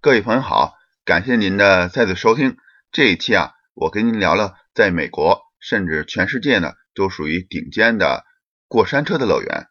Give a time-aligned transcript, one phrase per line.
[0.00, 0.74] 各位朋友好，
[1.04, 2.56] 感谢您的再次收听。
[2.92, 8.24] 这一期啊，我跟您聊聊在美国甚至全世界呢都属于顶尖的
[8.68, 9.66] 过山车的乐园。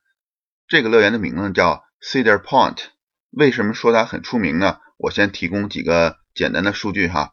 [0.68, 2.88] 这个乐园的名字叫 Cedar Point。
[3.32, 4.80] 为什么说它很出名呢？
[4.98, 7.32] 我先提供几个简单的数据哈。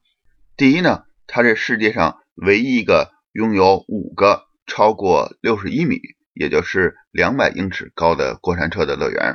[0.56, 6.00] 第一呢，它是世界上唯一一个拥有五个超过六十一米，
[6.32, 9.34] 也就是两百英尺高的过山车的乐园。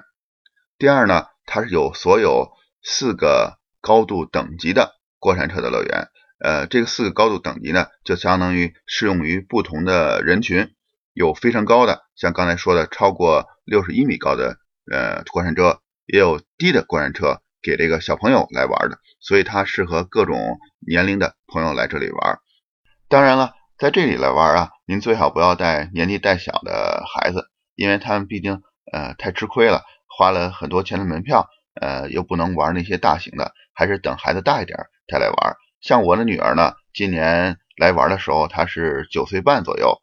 [0.78, 6.08] 第二呢，它是有所有四个高度等级的过山车的乐园，
[6.44, 10.72] 呃，这个四个高度等级呢，就相当于适用于不同的人群，
[11.14, 14.58] 有非常高的，像刚才说的超过六十一米高的
[14.92, 22.40] 呃过山车，也有低的过山车给这个小朋友来玩的，所以它适合各种年龄的朋友来这里玩。
[23.10, 31.50] 当然了，在这里来玩啊，您最好不要带年纪太小的孩子，因为他们毕竟呃太吃亏了，花了很多钱的门票。
[31.76, 35.56] 呃，又不能玩那些大型的，还是等孩子大一点再来玩。
[35.82, 39.98] 像我的女儿呢，今年来玩的时候，她是九岁半左右。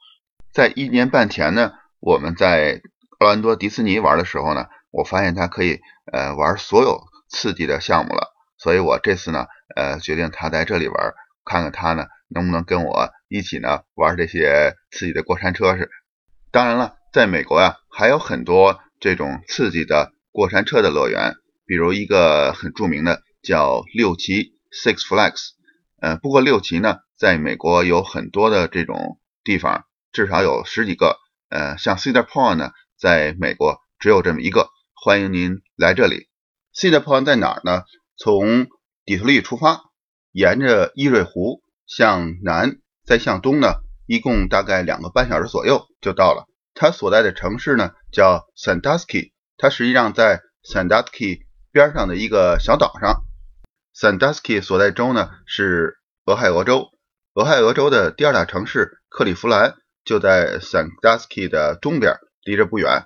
[0.52, 2.80] 在一年半前呢，我们在
[3.18, 8.32] 奥兰多迪士尼玩的时候呢，我发现她可以呃玩所有刺激的项目了。
[8.56, 11.12] 所以我这次呢，呃，决定她在这里玩，
[11.44, 15.90] 看看她呢能不能跟我一起呢玩这些刺激的过山车是。
[16.50, 21.34] 当然了，在美国呀，还有很多这种刺激的过山车的乐园。
[21.66, 25.50] 比如一个很著名的叫六旗 Six Flags，
[26.00, 31.16] 呃，不过六旗呢，在美国有很多的这种地方，至少有十几个，
[31.48, 36.28] 呃，像 Cedar Point 呢，在美国只有这么一个，欢迎您来这里。
[36.72, 37.82] Cedar Point 在哪儿呢？
[38.16, 38.68] 从
[39.04, 39.80] 底特律出发，
[40.30, 46.46] 沿着伊瑞湖向南，再向东呢，一共大概两个半小时左右就到了。
[46.74, 51.45] 它所在的城市呢叫 Sandusky，它实际上在 Sandusky。
[51.76, 53.26] 边上的一个小岛上
[53.94, 56.88] ，Sandusky 所在州呢是俄亥俄州。
[57.34, 62.14] 俄亥俄州的第二大城市克利夫兰就在 Sandusky 的东边，
[62.44, 63.04] 离着不远。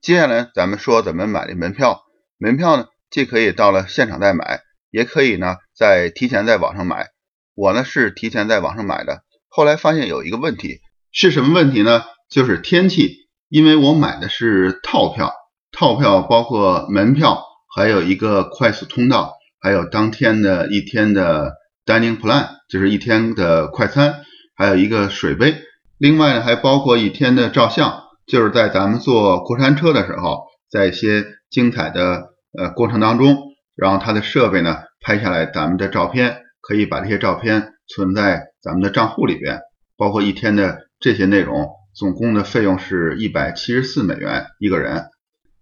[0.00, 2.04] 接下来咱们说怎么买这门票。
[2.38, 4.60] 门票呢，既可以到了现场再买，
[4.92, 7.08] 也可以呢在提前在网上买。
[7.56, 10.78] 我呢是提前在网上买的，后来发现有一个问题，
[11.10, 12.04] 是什么问题呢？
[12.30, 15.34] 就是天气，因为我买的是套票，
[15.72, 17.44] 套票包括门票。
[17.74, 21.54] 还有一个快速通道，还有当天的一天的
[21.84, 24.22] dining plan，就是一天的快餐，
[24.56, 25.56] 还有一个水杯。
[25.98, 33.36] 另外呢，还包括一天的照相，就是在咱们坐过山车的时候，在一些精彩的呃过程当中，
[33.74, 39.60] 然后它的设备呢拍下来咱们的照片，可以把这些照片存在咱们的账户里边。
[39.96, 45.06] 包括一天的这些内容，总共的费用是一百七十四美元一个人。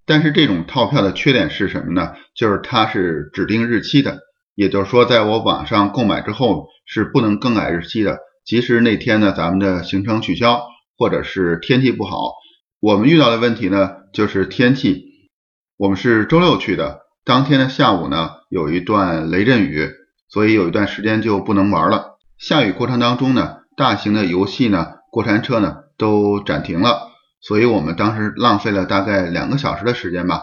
[0.04, 2.12] 但是这种套票的缺点是什么呢？
[2.34, 4.18] 就是它是指定日期的，
[4.54, 8.18] 也就是说，在我网上购买之后是不能更改日期的。
[8.44, 10.62] 即使那天呢，咱们的行程取消，
[10.98, 12.32] 或者是天气不好，
[12.80, 15.04] 我们遇到的问题呢，就是天气。
[15.76, 19.88] 我们是周六去的，当天的下午呢，有一段雷阵雨，
[20.28, 22.19] 所以有一段时间就不能玩了。
[22.38, 27.12] 下雨过程当中呢，大型的游戏呢，过山车呢，都暂停了。
[27.42, 30.42] 所以我们当时浪费了大概两个小时的时间吧。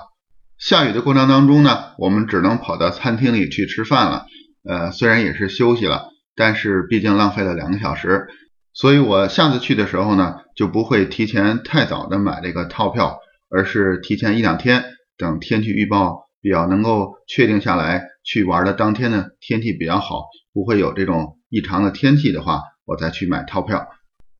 [0.57, 4.25] 下雨的过程当中呢，我们只能跑到餐厅里去吃饭了。
[4.67, 8.27] 呃，虽然也是休息了，但是毕竟浪费了两个小时。
[8.73, 13.17] 所以我下次去的时候呢，就不会提前太早的买这个套票，
[13.49, 14.83] 而是提前一两天，
[15.17, 23.87] 等天气预报比较能够确定下来，去玩的当天呢，天气比较好，不会有这种异常的天气的话，我再去买套票。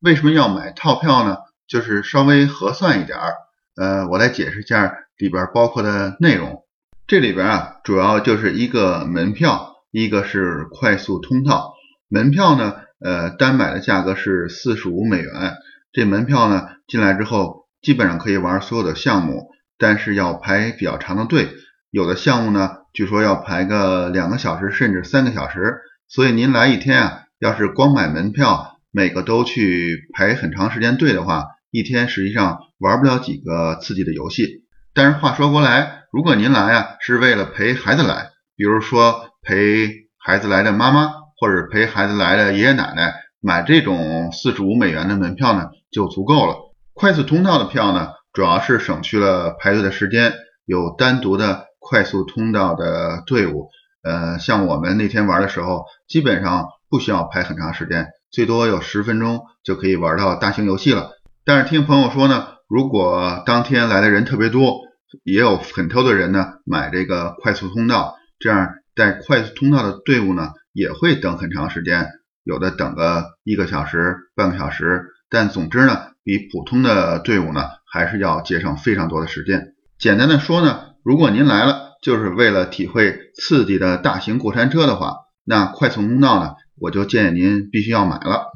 [0.02, 1.38] 为什么要买套票呢？
[1.70, 3.34] 就是稍微核算一点儿，
[3.76, 6.64] 呃，我来解释一下里边包括的内容。
[7.06, 11.74] 这里边啊，主要就是一个门票，一个是快速通道。
[12.08, 15.54] 门票呢，呃，单买的价格是四十五美元。
[15.92, 21.50] 这门票呢，进来之后基本上可以玩所有的项目，但是要排比较长的队。
[21.92, 25.82] 有的项目呢，据说要排个两个小时甚至三个小时。
[26.08, 34.64] 所以您来一天啊，要是光买门票，每个都去排很长时间队的话，一天实际上玩不了几个刺激的游戏，
[34.94, 46.56] 但是话说过来，如果您来啊是为了陪孩子来，比如说陪孩子来的妈妈或者陪孩子来的爷爷奶奶，买这种四十五美元的门票呢就足够了。
[46.94, 50.34] 快速通道的票呢，主要是省去了排队的时间，
[50.66, 53.70] 有单独的快速通道的队伍。
[54.02, 61.12] 呃，像我们那天玩的时候，基本上不需要排很长时间，最多有十分钟就可以玩到大型游戏了。
[61.50, 64.82] 但是听朋友说呢，如果当天来的人特别多，
[65.24, 72.08] 也有很多的人呢买这个快速通道，这样在快速通道的队伍呢，也会等很长时间，
[72.44, 75.06] 有的等个一个小时、半个小时。
[75.28, 79.74] 但总之呢，比普通的队伍呢，还是要节省非常多的时间。
[79.98, 88.52] 简单的说呢，如果您来了就是为了体会刺激的大型过山车的话，那快速通道呢，我就建议您必须要买了。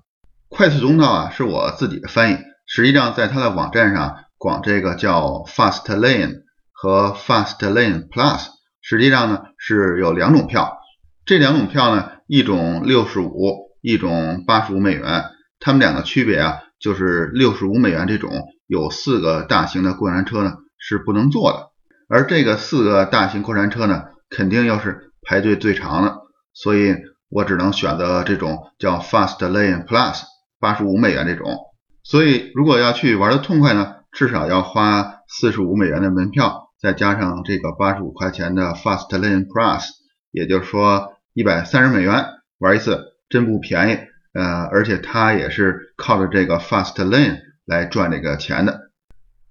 [0.47, 8.47] 快速通道啊，是我自己的翻译，实际上在它的网站上，管这个叫 Fast Lane 和 Fast Lane Plus，
[8.81, 10.77] 实际上呢是有两种票，
[11.25, 15.25] 这两种票呢，一种六十五，一种八十五美元。
[15.59, 18.31] 它们两个区别啊，就是六十五美元这种
[18.67, 21.69] 有四个大型的过山车呢是不能坐的，
[22.09, 26.17] 而这个四个大型过山车呢肯定又是排队最长的，
[26.53, 26.95] 所以
[27.29, 30.23] 我只能选择这种叫 Fast Lane Plus
[30.59, 31.57] 八十五美元这种。
[32.03, 39.85] 所以如果要去玩的痛快呢，至少要花四十五美元的门票，再加上这个八十五块钱的 Fast Lane Plus，
[40.31, 42.25] 也就是说一百三十美元
[42.59, 43.99] 玩一次，真不便宜。
[44.33, 48.91] 呃，而且它也是靠着这个 Fast Lane 来赚这个钱的。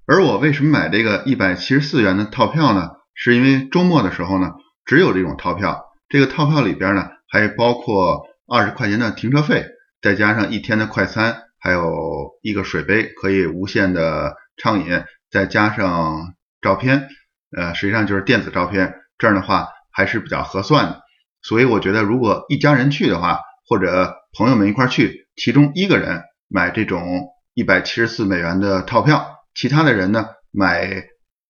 [0.07, 2.91] 而我为什么买这个一百七十四元的套票呢？
[3.15, 4.53] 是因为周末的时候呢，
[4.85, 5.85] 只有这种套票。
[6.09, 9.67] 这个套票里边呢，还包括二十块钱的停车费，
[10.03, 17.09] 再加上一天的快餐，还有一个水杯可以无限的畅饮，再加上照片，
[17.57, 18.95] 呃，实际上就是电子照片。
[19.17, 21.03] 这样的话还是比较合算的。
[21.41, 23.39] 所以我觉得，如果一家人去的话，
[23.69, 31.05] 或者朋友们一块去，其中一个人买这种一百七十四美元的套票，其他的人呢买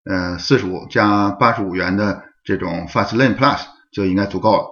[0.04, 3.60] 呃四十五加八十五元的这种 Fast Lane Plus
[3.92, 4.64] 就应该足够了。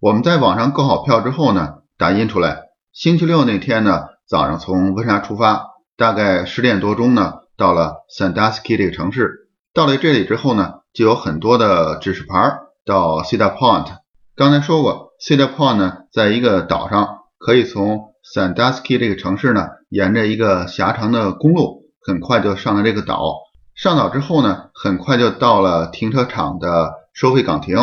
[0.00, 2.62] 我们在网上购好票之后呢，打印出来。
[2.92, 9.48] 星期六那天呢早上从温莎出发，大概十点多钟呢到了 Sandusky 这个城市。
[9.72, 13.86] 到了这里之后呢，就有很多的指示牌到 Cedar Point。
[14.34, 17.18] 刚才说过，Cedar Point 呢在一个岛上。
[17.38, 23.34] 可以从 Sandusky 这个城市呢，沿着一个狭长的公路，很快就上了这个岛。
[23.74, 27.76] 上岛之后呢，很快就到了停车场的收费岗亭。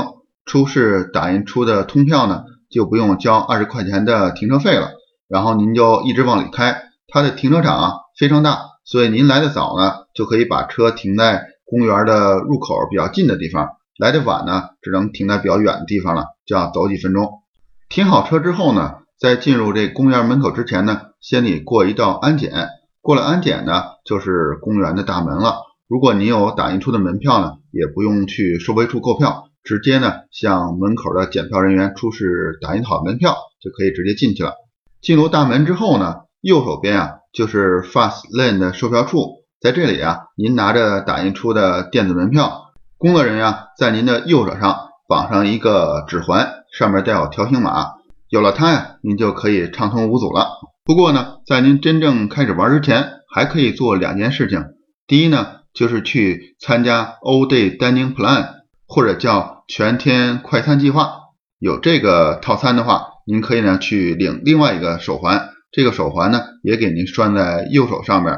[0.43, 4.91] 出示打印出的通票呢，就不用交二十块钱的停车费了。
[5.33, 6.83] 然后您就一直往里开。
[7.07, 13.65] 它的停车场啊非常大，所以您来的早呢，就可以把车停在公园的入口比较近的地方；
[13.97, 17.41] 来的晚呢，只能停在比较远的地方了，就要走几分钟。
[17.89, 18.97] 停好车之后呢。
[19.19, 22.51] 在进入这公园门口之前呢，先得过一道安检。
[22.99, 25.59] 过了安检呢，就是公园的大门了。
[25.87, 34.51] 如果您有打印出的门票呢，也不用去收费处购票，直接呢向门口的检票人员出示打印好的门票，就可以直接进去了。
[35.03, 47.95] 进入大门之后呢，右手边啊就是 Fast Lane 的售票处，在这里啊，您拿着打印出的电子门票，工作人员在您的右手上绑上一个指环，上面带有条形码。
[48.29, 50.47] 有了它呀，您就可以畅通无阻了。
[50.85, 54.63] 不过呢，在您真正开始玩之前，还可以做两件事情。
[55.05, 58.47] 第一呢，就是去参加 All Day Dining Plan，
[58.87, 61.15] 或者叫全天快餐计划。
[61.59, 65.49] 有这个套餐的话，您可以呢去领另外一个手环。
[65.71, 68.33] 这个手环呢，也给您拴在右手上面，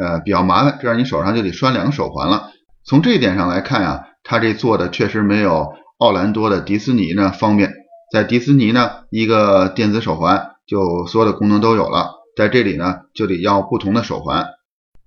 [0.00, 2.50] 呃，比较麻烦，这样你手上就得拴两个手环了。
[2.84, 7.72] 从这一点上来看呀，它这做的确实没有奥兰多的迪士尼呢方便。
[8.12, 14.46] 在迪士尼呢，一个电子手环就所有的功能都有了，在这里呢就得要不同的手环。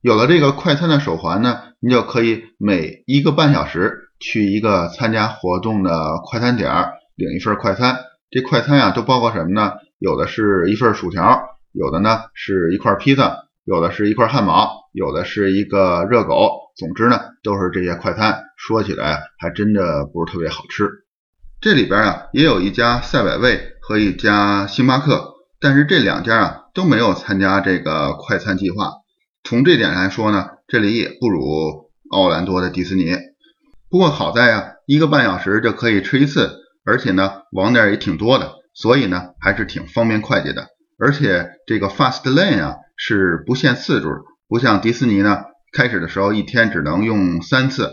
[0.02, 6.72] 有了这个快餐的手环呢，你就可以每一个半小时去一个参加活动的快餐点
[7.16, 7.98] 领一份快餐。
[8.36, 9.76] 这快餐呀都包括什么呢？
[9.98, 16.50] 有的是一份薯条，有的呢是一块披萨，有的是一块汉堡，有的是一个热狗。
[16.76, 20.90] 总之呢都是这些快餐，说起来还真的不是特别好吃。
[21.62, 28.92] 这里边啊也有一家赛百味和一家星巴克，但是这两家啊都没有参加这个快餐计划。
[29.46, 31.42] 从这点来说呢，这里也不如
[32.12, 33.16] 奥兰多的迪士尼。
[33.90, 36.52] 不过好在啊，一个半小时就可以吃一次，
[36.86, 40.68] 而且呢网点也挺多的，所以呢还是挺方便快捷的。
[40.98, 44.10] 而且这个 Fast Lane 啊是不限次数，
[44.48, 47.92] 不像迪士尼呢，开始的时候一天只能用三次。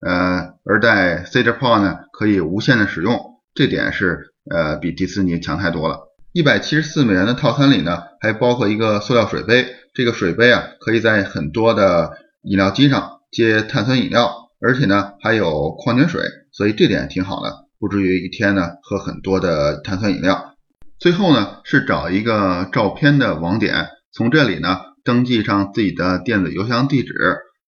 [0.00, 3.18] 呃，而在 Cedar Point 呢，可以无限的使用，
[3.54, 6.00] 这点是呃比迪士尼强太多了。
[6.32, 12.12] 一百七十四美元的套餐里呢，还包括一个塑料水杯，这个水杯啊，可以在很多的
[12.42, 20.54] 饮料机上接碳酸饮料，而且呢还有矿泉水，所以这点挺好的，不至于一天呢喝很多的碳酸饮料。
[20.98, 27.14] 最后呢是找一个照片的网点，从这里呢登记上自己的电子邮箱地址，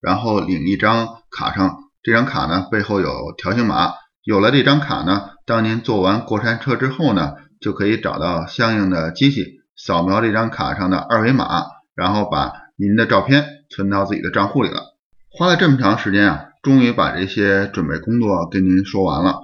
[0.00, 1.76] 然后领一张卡上。
[2.02, 3.92] 这张卡呢背后有条形码，
[4.24, 9.44] 有了这张卡呢，当您做完过山车之后呢，就可以找到相应的机器，
[9.76, 14.96] 扫描这张卡上的二维码，然后把您的照片存到自己的账户里了。
[15.30, 19.40] 花了这么长时间啊，终于把这些准备工作跟您说完了。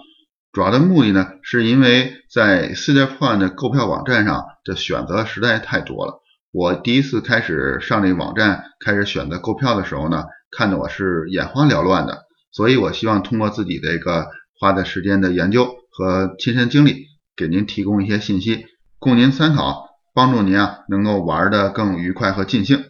[0.54, 6.20] 主要的目的呢，是因为在 CityPoint 的购票网站上的选择实在太多了。
[6.52, 12.22] 我第一次开始上这个网站开始选择购票的时候呢，看得我是眼花缭乱的。
[12.52, 14.28] 所以我希望通过自己的一个
[14.60, 17.06] 花的时间的研究和亲身经历，
[17.36, 18.64] 给您提供一些信息，
[19.00, 22.84] 供您参考，帮助您啊能够玩的更愉快和尽兴。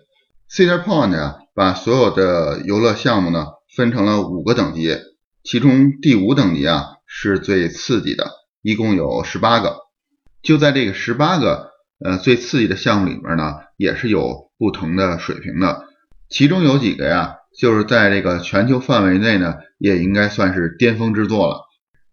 [0.50, 4.99] CityPoint 啊，把所有的游乐项目呢分成了五个等级，
[5.42, 6.93] 其中第五等级啊。
[7.16, 8.28] 是最刺激的，
[8.61, 9.76] 一共有十八个。
[10.42, 11.71] 就在这个十八个
[12.04, 15.85] 呃最刺激的项目里面呢，也是有不同的水平的。
[16.28, 21.61] 其中有几个呀，就是在这个全球范围内呢，也应该算是巅峰之作了。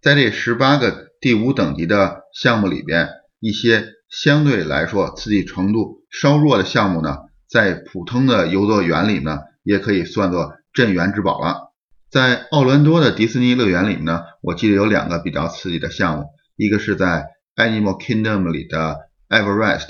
[0.01, 7.17] 在这十八个第五等级的项目里边，一些相对来说刺激程度稍弱的项目呢，
[7.49, 11.70] 在普通的游乐园里呢，也可以算作镇园之宝了。
[12.11, 16.25] 在奥兰多的迪士尼乐园里呢，我记得有两个比较刺激的项目，
[16.57, 18.97] 一个是在 Animal Kingdom 里的
[19.29, 19.87] Everest，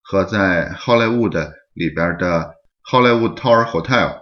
[0.00, 2.54] 和在 Hollywood 里边的
[2.90, 4.20] Hollywood Tower Hotel。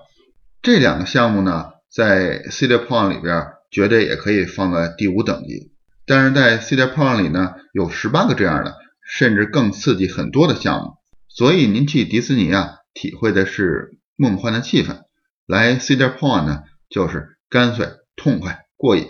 [0.61, 5.71] 这两个项目呢，在 Cedar Point 里边绝对也可以放在第五等级。
[6.05, 8.75] 但是在 Cedar Point 里呢，有十八个这样的，
[9.09, 10.95] 甚至更刺激很多的项目。
[11.29, 15.03] 所以您去迪士尼啊，体会的是梦幻的气氛；
[15.47, 17.35] 来 Cedar Point 呢，就是。
[17.49, 19.07] 干脆、痛快、过瘾。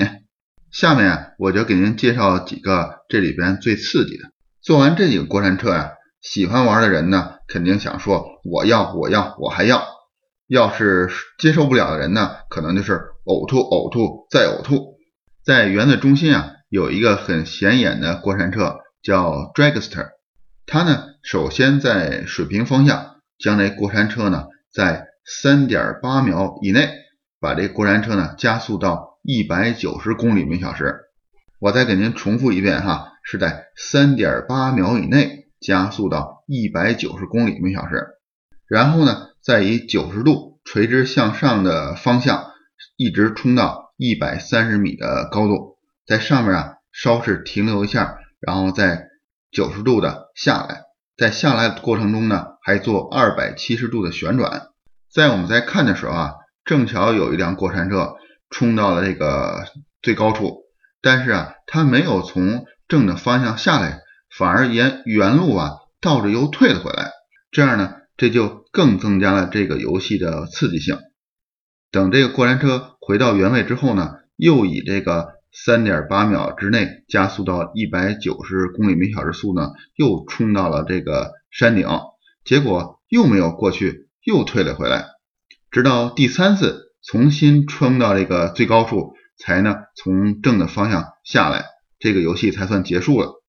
[0.71, 4.25] 下面啊，我就给您介绍几个这里边最刺激的。
[4.61, 9.87] 做完这几个过山车呀，喜欢玩的人呢，肯定想说我要、我要、我还要。
[10.49, 14.97] 要是接受不了的人呢，可能就是呕吐、呕吐再呕吐。
[15.43, 20.09] 在园子中心啊，有一个很显眼的过山车，叫 Dragster。
[20.66, 27.05] 它呢，首先在水平方向将那过山车呢，在三点八秒以内。
[27.38, 31.00] 把这过山车呢加速到一百九十公里每小时，
[31.61, 38.07] 我再给您重复一遍哈，是在三点八秒以内加速到一百九十公里每小时，
[38.66, 42.52] 然后呢再以九十度垂直向上的方向
[42.97, 45.76] 一直冲到一百三十米的高度，
[46.07, 49.09] 在上面啊稍事停留一下，然后再
[49.50, 50.85] 九十度的下来，
[51.19, 54.69] 在下来的过程中呢还做二百七十度的旋转，
[55.12, 56.33] 在我们在看的时候啊。
[56.66, 58.16] 正巧有一辆过山车
[58.50, 59.64] 冲到了这个
[60.02, 60.64] 最高处，
[61.00, 64.00] 但是啊，它没有从正的方向下来，
[64.37, 65.70] 反而沿原路啊
[66.00, 67.12] 倒着又退了回来。
[67.52, 70.99] 这样呢，这就更增加了这个游戏的刺激性。
[71.92, 81.87] 等这个过山车回到原位之后呢，又以这个三点八秒之内加速到一百九十公里每小时速呢，又冲到了这个山顶，
[82.44, 85.15] 结果又没有过去，又退了回来。
[85.76, 91.66] 直到第三次重新冲到这个最高处，才呢从正的方向下来，
[91.99, 93.42] 这个游戏才算结束了。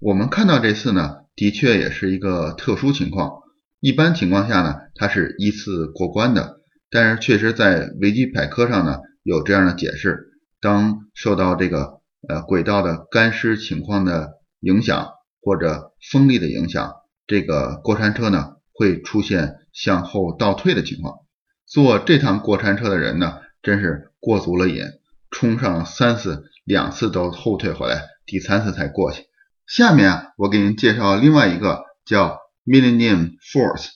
[0.00, 3.30] 我们看到这次呢，的确也是一个特殊情况。
[3.78, 6.56] 一般情况下呢，它是依次过关的，
[6.90, 14.30] 但是确实在维基百科上呢有这样的解释：当受到这个呃轨道的干湿情况的
[14.62, 16.92] 影响，或者风力的影响，
[17.28, 21.18] 这个过山车呢会出现向后倒退的情况。
[21.68, 24.84] 坐这趟过山车的人呢，真是过足了瘾，
[25.30, 29.26] 冲上三次，两次都后退回来，第三次才过去。
[29.66, 33.88] 下面啊，我给您介绍另外一个叫 Millennium Force，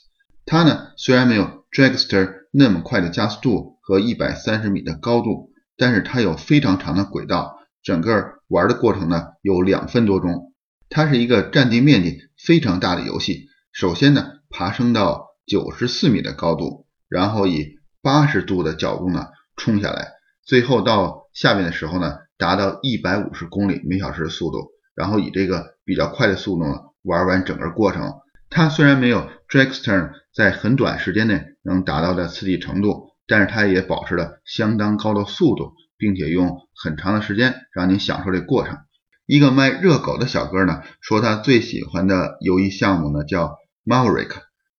[0.45, 10.52] 它呢虽然没有 Dragster 那么快的加速度和一百三十米的高度，但是它有非常长的轨道，整个玩的过程呢有两分多钟。
[10.91, 13.47] 它是一个占地面积非常大的游戏。
[13.73, 16.87] 首先呢，爬升到九十四米的高度。
[17.12, 20.12] 然后以八十度的角度呢冲下来，
[20.47, 28.14] 最后到下面的时候呢，达到一百五十公里每小时的速度，然后以这个比较快的速度呢玩完整个过程。
[28.49, 38.78] 它虽然没有 Dragster 在很短时间内能达到的刺激程度，但是它也保持了相当高的速度，并且用很长的时间让你享受这过程。
[39.26, 44.31] 一个卖热狗的小哥呢说他最喜欢的游艺项目呢叫 Maverick。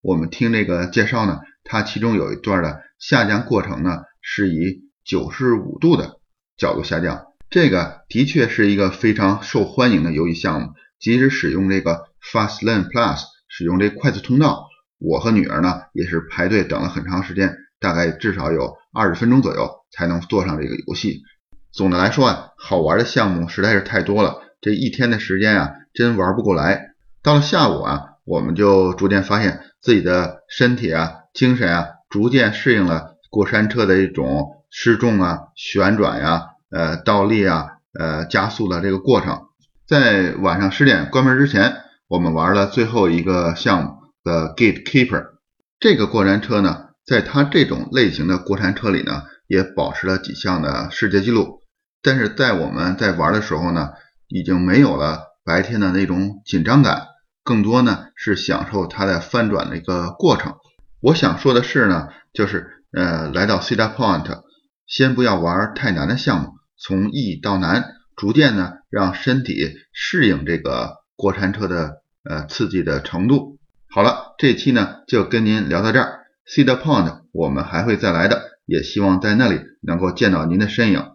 [0.01, 1.39] 我们听这个介绍呢。
[1.63, 6.19] 它其中有一段的下降过程呢，是以九十五度的
[6.57, 10.69] 角度下降，这个的确是一个非常受欢迎的游戏项目。
[10.99, 14.67] 即使使用这个 Fast Lane Plus，使用这快速通道，
[14.99, 21.21] 我和女儿呢也是排队等了很长时间，大概至少有二十分钟左右才能坐上这个游戏。
[21.73, 26.93] 总的来说啊，好玩的项目实在是太多了，这一天的时间啊，真玩不过来。
[27.21, 39.47] 到了下午啊，我们就逐渐发现自己的身体啊、精神啊，逐渐适应了过山车的一种失重啊、旋转呀、呃倒立啊、呃加速的这个过程。
[39.87, 41.75] 在晚上十点关门之前，
[42.07, 43.91] 我们玩了最后一个项目
[44.23, 45.25] 的 Gatekeeper。
[45.79, 51.61] 这个过山车呢，在它这种类型的过山车里呢，也保持了几项的世界纪录。
[52.01, 53.89] 但是在我们在玩的时候呢，
[54.27, 57.07] 已经没有了白天的那种紧张感，
[57.43, 60.53] 更多呢是享受它的翻转的一个过程。
[61.03, 64.41] 我想说的是呢，就是呃，来到 Cedar Point，
[64.87, 67.83] 先不要玩太难的项目，从易到难，
[68.15, 73.59] 逐渐呢让身体适应这个过山车的呃刺激的程度。
[73.89, 76.21] 好了，这期呢就跟您聊到这儿。
[76.47, 81.12] Cedar Point，我们还会再来的，也希望在那里能够见到您的身影。